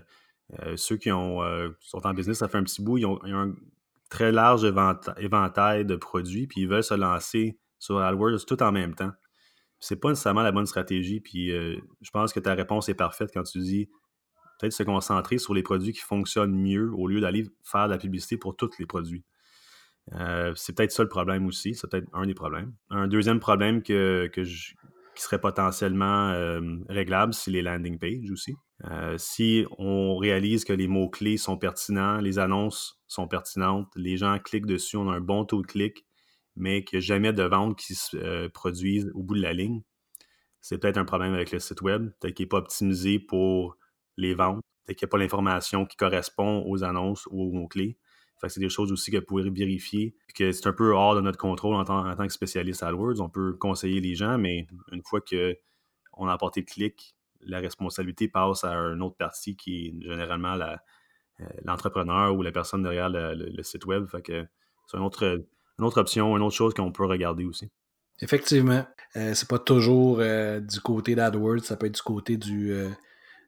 euh, 0.59 0.77
ceux 0.77 0.95
qui 0.95 1.11
ont, 1.11 1.43
euh, 1.43 1.69
sont 1.81 2.05
en 2.05 2.13
business, 2.13 2.37
ça 2.37 2.47
fait 2.47 2.57
un 2.57 2.63
petit 2.63 2.81
bout, 2.81 2.97
ils 2.99 3.05
ont, 3.05 3.19
un 3.23 3.53
très 4.09 4.31
large 4.31 4.63
éventail 5.17 5.85
de 5.85 5.95
produits, 5.95 6.47
puis 6.47 6.61
ils 6.61 6.67
veulent 6.67 6.83
se 6.83 6.93
lancer 6.93 7.57
sur 7.79 7.99
AdWords 7.99 8.45
tout 8.45 8.61
en 8.63 8.71
même 8.71 8.95
temps. 8.95 9.11
C'est 9.79 9.97
pas 9.97 10.09
nécessairement 10.09 10.41
la 10.41 10.51
bonne 10.51 10.65
stratégie, 10.65 11.19
puis 11.19 11.49
je 11.49 12.09
pense 12.11 12.33
que 12.33 12.39
ta 12.39 12.55
réponse 12.55 12.89
est 12.89 12.95
parfaite 12.95 13.29
quand 13.33 13.43
tu 13.43 13.59
dis 13.59 13.89
peut-être 14.59 14.73
se 14.73 14.83
concentrer 14.83 15.37
sur 15.37 15.53
les 15.53 15.63
produits 15.63 15.93
qui 15.93 16.01
fonctionnent 16.01 16.55
mieux 16.55 16.91
au 16.93 17.07
lieu 17.07 17.21
d'aller 17.21 17.45
faire 17.63 17.87
de 17.87 17.91
la 17.91 17.97
publicité 17.97 18.37
pour 18.37 18.55
tous 18.55 18.71
les 18.79 18.85
produits. 18.85 19.23
Euh, 20.13 20.53
c'est 20.55 20.75
peut-être 20.75 20.91
ça 20.91 21.03
le 21.03 21.09
problème 21.09 21.45
aussi. 21.45 21.75
C'est 21.75 21.89
peut-être 21.89 22.07
un 22.13 22.25
des 22.25 22.33
problèmes. 22.33 22.73
Un 22.89 23.07
deuxième 23.07 23.39
problème 23.39 23.81
qui 23.81 23.93
serait 25.15 25.41
potentiellement 25.41 26.29
euh, 26.29 26.61
réglable, 26.89 27.33
c'est 27.33 27.51
les 27.51 27.61
landing 27.61 27.97
pages 27.99 28.31
aussi. 28.31 28.55
Euh, 28.85 29.17
si 29.17 29.65
on 29.77 30.17
réalise 30.17 30.63
que 30.63 30.73
les 30.73 30.87
mots-clés 30.87 31.37
sont 31.37 31.57
pertinents, 31.57 32.19
les 32.19 32.37
annonces 32.37 33.01
sont 33.07 33.27
pertinentes, 33.27 33.87
les 33.95 34.17
gens 34.17 34.37
cliquent 34.39 34.67
dessus, 34.67 34.97
on 34.97 35.09
a 35.09 35.15
un 35.15 35.21
bon 35.21 35.45
taux 35.45 35.61
de 35.61 35.67
clic, 35.67 36.05
mais 36.55 36.83
qu'il 36.83 36.99
n'y 36.99 37.03
a 37.03 37.05
jamais 37.05 37.33
de 37.33 37.43
ventes 37.43 37.77
qui 37.77 37.95
se 37.95 38.47
produisent 38.49 39.11
au 39.15 39.23
bout 39.23 39.35
de 39.35 39.41
la 39.41 39.53
ligne, 39.53 39.81
c'est 40.61 40.77
peut-être 40.77 40.97
un 40.97 41.05
problème 41.05 41.33
avec 41.33 41.51
le 41.51 41.59
site 41.59 41.81
web, 41.81 42.11
peut-être 42.19 42.35
qu'il 42.35 42.43
n'est 42.43 42.49
pas 42.49 42.57
optimisé 42.57 43.19
pour 43.19 43.77
les 44.17 44.33
ventes, 44.33 44.61
peut-être 44.83 44.97
qu'il 44.97 45.05
n'y 45.05 45.09
a 45.09 45.11
pas 45.11 45.17
l'information 45.17 45.85
qui 45.85 45.95
correspond 45.95 46.63
aux 46.67 46.83
annonces 46.83 47.25
ou 47.31 47.41
aux 47.41 47.51
mots-clés. 47.51 47.97
C'est 48.47 48.59
des 48.59 48.69
choses 48.69 48.91
aussi 48.91 49.09
que 49.09 49.17
vous 49.17 49.25
pouvez 49.25 49.49
vérifier. 49.49 50.15
que 50.35 50.51
c'est 50.51 50.67
un 50.67 50.73
peu 50.73 50.93
hors 50.93 51.15
de 51.15 51.21
notre 51.21 51.39
contrôle 51.39 51.73
en 51.73 51.83
tant, 51.85 52.15
que 52.15 52.33
spécialiste 52.33 52.83
AdWords. 52.83 53.19
On 53.19 53.29
peut 53.29 53.53
conseiller 53.53 53.99
les 53.99 54.13
gens, 54.13 54.37
mais 54.37 54.67
une 54.91 55.01
fois 55.01 55.21
qu'on 55.21 56.27
a 56.27 56.33
apporté 56.33 56.59
le 56.59 56.65
clic, 56.65 57.15
la 57.41 57.59
responsabilité 57.59 58.27
passe 58.27 58.63
à 58.63 58.73
une 58.73 59.01
autre 59.01 59.17
partie 59.17 59.55
qui 59.55 59.87
est 59.87 60.01
généralement 60.01 60.57
euh, 60.59 61.45
l'entrepreneur 61.63 62.35
ou 62.35 62.41
la 62.41 62.51
personne 62.51 62.83
derrière 62.83 63.09
le, 63.09 63.63
site 63.63 63.85
web. 63.85 64.07
Fait 64.07 64.21
que 64.21 64.45
c'est 64.87 64.97
une 64.97 65.03
autre, 65.03 65.45
autre 65.79 66.01
option, 66.01 66.35
une 66.35 66.43
autre 66.43 66.55
chose 66.55 66.73
qu'on 66.73 66.91
peut 66.91 67.05
regarder 67.05 67.45
aussi. 67.45 67.69
Effectivement. 68.21 68.85
Euh, 69.15 69.33
c'est 69.33 69.47
pas 69.47 69.59
toujours 69.59 70.19
euh, 70.19 70.59
du 70.59 70.79
côté 70.81 71.15
d'AdWords, 71.15 71.63
ça 71.63 71.77
peut 71.77 71.85
être 71.85 71.95
du 71.95 72.01
côté 72.01 72.37
du. 72.37 72.73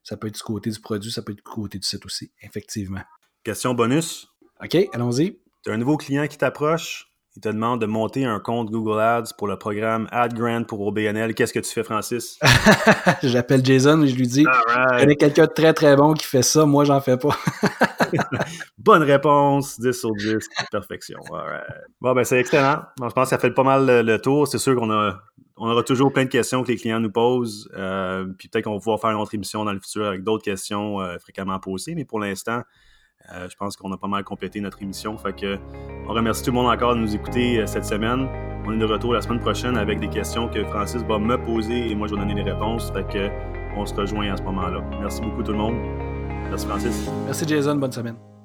ça 0.03 0.17
peut 0.17 0.27
être 0.27 0.36
du 0.36 0.41
côté 0.41 0.69
du 0.69 0.79
produit, 0.79 1.12
ça 1.12 1.22
peut 1.22 1.31
être 1.31 1.38
du 1.38 1.43
côté 1.43 1.79
du 1.79 1.88
site 1.88 2.05
aussi, 2.05 2.31
effectivement. 2.41 3.01
Question 3.43 3.74
bonus? 3.74 4.27
OK, 4.63 4.75
allons-y. 4.93 5.39
Tu 5.63 5.72
as 5.72 5.74
un 5.74 5.77
nouveau 5.77 5.98
client 5.98 6.27
qui 6.27 6.38
t'approche? 6.38 7.08
Il 7.39 7.41
te 7.41 7.48
demande 7.48 7.79
de 7.79 7.86
monter 7.86 8.25
un 8.25 8.41
compte 8.41 8.69
Google 8.69 9.00
Ads 9.00 9.31
pour 9.38 9.48
le 9.48 9.55
programme 9.55 10.10
AdGrant 10.12 10.65
pour 10.65 10.81
OBNL. 10.86 11.34
Qu'est-ce 11.34 11.53
que 11.53 11.60
tu 11.60 11.72
fais, 11.72 11.84
Francis? 11.86 12.38
J'appelle 13.24 13.63
Jason 13.63 14.03
et 14.03 14.10
je 14.10 14.15
lui 14.17 14.27
dis 14.27 14.46
Il 15.00 15.08
y 15.08 15.12
a 15.13 15.15
quelqu'un 15.15 15.46
de 15.46 15.53
très 15.53 15.74
très 15.74 15.96
bon 15.96 16.13
qui 16.15 16.25
fait 16.25 16.41
ça, 16.41 16.65
moi 16.65 16.84
j'en 16.84 17.00
fais 17.00 17.15
pas. 17.15 17.38
Bonne 18.77 19.03
réponse, 19.03 19.79
10 19.79 19.93
sur 19.93 20.12
10, 20.15 20.50
perfection. 20.69 21.19
Bon, 22.01 22.13
ben 22.13 22.25
c'est 22.25 22.41
excellent. 22.41 22.81
je 22.98 23.08
pense 23.08 23.13
que 23.13 23.29
ça 23.29 23.38
fait 23.38 23.51
pas 23.51 23.63
mal 23.63 24.05
le, 24.05 24.17
tour. 24.19 24.46
C'est 24.46 24.58
sûr 24.58 24.75
qu'on 24.75 24.91
a, 24.91 25.22
on 25.55 25.69
aura 25.69 25.84
toujours 25.84 26.12
plein 26.12 26.25
de 26.25 26.29
questions 26.29 26.62
que 26.63 26.67
les 26.74 26.75
clients 26.75 27.00
nous 27.00 27.10
posent. 27.10 27.69
Euh, 27.77 28.25
puis 28.38 28.50
peut-être 28.50 28.65
qu'on 28.65 28.74
va 28.74 28.79
pouvoir 28.79 29.00
faire 29.00 29.12
une 29.12 29.17
autre 29.22 29.34
émission 29.34 29.63
dans 29.63 29.72
le 29.72 29.79
futur 29.79 30.05
avec 30.08 30.25
d'autres 30.25 30.43
questions 30.43 31.00
euh, 31.00 31.17
fréquemment 31.19 31.58
posées. 31.58 31.96
Mais 31.96 32.03
pour 32.03 32.19
l'instant, 32.19 32.63
je 33.49 33.55
pense 33.55 33.75
qu'on 33.75 33.91
a 33.91 33.97
pas 33.97 34.07
mal 34.07 34.23
complété 34.23 34.59
notre 34.61 34.81
émission. 34.81 35.17
Fait 35.17 35.33
que 35.35 35.57
on 36.07 36.13
remercie 36.13 36.43
tout 36.43 36.51
le 36.51 36.55
monde 36.55 36.71
encore 36.71 36.95
de 36.95 36.99
nous 36.99 37.15
écouter 37.15 37.59
euh, 37.59 37.67
cette 37.67 37.85
semaine. 37.85 38.27
On 38.65 38.73
est 38.73 38.77
de 38.77 38.85
retour 38.85 39.13
la 39.13 39.21
semaine 39.21 39.39
prochaine 39.39 39.77
avec 39.77 39.99
des 39.99 40.09
questions 40.09 40.47
que 40.47 40.63
Francis 40.65 41.03
va 41.03 41.17
me 41.19 41.38
poser 41.38 41.89
et 41.89 41.95
moi 41.95 42.07
je 42.07 42.15
vais 42.15 42.19
donner 42.19 42.35
les 42.35 42.51
réponses. 42.51 42.91
Fait 42.91 43.07
que 43.07 43.29
on 43.77 43.85
se 43.85 43.93
rejoint 43.93 44.31
à 44.31 44.38
ce 44.38 44.43
moment-là. 44.43 44.81
Merci 44.99 45.21
beaucoup 45.21 45.43
tout 45.43 45.51
le 45.51 45.57
monde. 45.57 45.75
Merci 46.49 46.65
Francis. 46.65 47.09
Merci 47.25 47.47
Jason, 47.47 47.75
bonne 47.75 47.91
semaine. 47.91 48.38